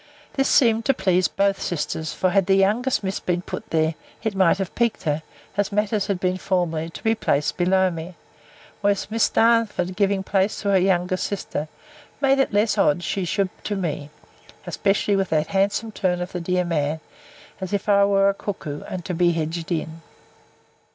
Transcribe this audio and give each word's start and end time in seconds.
This 0.33 0.49
seemed 0.49 0.83
to 0.85 0.95
please 0.95 1.27
both 1.27 1.61
sisters; 1.61 2.11
for 2.11 2.31
had 2.31 2.47
the 2.47 2.55
youngest 2.55 3.03
miss 3.03 3.19
been 3.19 3.43
put 3.43 3.69
there, 3.69 3.93
it 4.23 4.33
might 4.33 4.57
have 4.57 4.73
piqued 4.73 5.03
her, 5.03 5.21
as 5.55 5.71
matters 5.71 6.07
have 6.07 6.19
been 6.19 6.37
formerly, 6.39 6.89
to 6.89 7.03
be 7.03 7.13
placed 7.13 7.55
below 7.55 7.91
me; 7.91 8.15
whereas 8.81 9.11
Miss 9.11 9.29
Darnford 9.29 9.95
giving 9.95 10.23
place 10.23 10.59
to 10.61 10.69
her 10.69 10.77
youngest 10.79 11.25
sister, 11.27 11.67
made 12.19 12.39
it 12.39 12.51
less 12.51 12.79
odd 12.79 13.03
she 13.03 13.25
should 13.25 13.49
to 13.63 13.75
me; 13.75 14.09
especially 14.65 15.15
with 15.15 15.29
that 15.29 15.49
handsome 15.49 15.91
turn 15.91 16.19
of 16.19 16.31
the 16.31 16.41
dear 16.41 16.65
man, 16.65 16.99
as 17.59 17.71
if 17.71 17.87
I 17.87 18.03
was 18.03 18.31
a 18.33 18.33
cuckow, 18.33 18.83
and 18.89 19.05
to 19.05 19.13
be 19.13 19.33
hedged 19.33 19.71
in. 19.71 20.01